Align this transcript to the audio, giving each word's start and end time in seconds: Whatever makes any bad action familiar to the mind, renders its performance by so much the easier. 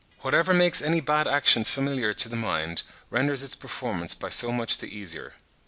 Whatever 0.21 0.51
makes 0.51 0.81
any 0.81 0.99
bad 0.99 1.27
action 1.27 1.63
familiar 1.63 2.11
to 2.11 2.27
the 2.27 2.35
mind, 2.35 2.81
renders 3.11 3.43
its 3.43 3.53
performance 3.55 4.15
by 4.15 4.29
so 4.29 4.51
much 4.51 4.79
the 4.79 4.87
easier. 4.87 5.35